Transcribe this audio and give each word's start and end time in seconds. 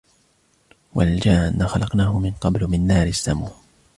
وَالْجَانَّ 0.93 1.67
خَلَقْنَاهُ 1.67 2.19
مِنْ 2.19 2.31
قَبْلُ 2.31 2.67
مِنْ 2.67 2.87
نَارِ 2.87 3.07
السَّمُومِ 3.07 3.51